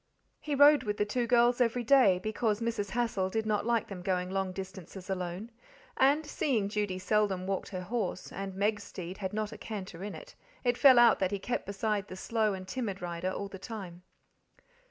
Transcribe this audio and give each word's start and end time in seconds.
He 0.39 0.55
rode 0.55 0.81
with 0.81 0.97
the 0.97 1.05
two 1.05 1.27
girls 1.27 1.61
every 1.61 1.83
day, 1.83 2.17
because 2.17 2.59
Mrs. 2.59 2.89
Hassal 2.89 3.29
did 3.29 3.45
not 3.45 3.67
like 3.67 3.87
them 3.87 4.01
going 4.01 4.31
long 4.31 4.51
distances 4.51 5.11
alone; 5.11 5.51
and, 5.95 6.25
seeing 6.25 6.69
Judy 6.69 6.97
seldom 6.97 7.45
walked 7.45 7.69
her 7.69 7.83
horse, 7.83 8.31
and 8.31 8.55
Meg's 8.55 8.83
steed 8.83 9.19
had 9.19 9.31
not 9.31 9.51
a 9.51 9.59
canter 9.59 10.03
in 10.03 10.15
it, 10.15 10.33
it 10.63 10.75
fell 10.75 10.97
out 10.97 11.19
that 11.19 11.29
he 11.29 11.37
kept 11.37 11.67
beside 11.67 12.07
the 12.07 12.15
slow 12.15 12.55
and 12.55 12.67
timid 12.67 12.99
rider 12.99 13.29
all 13.31 13.47
the 13.47 13.59
time. 13.59 14.01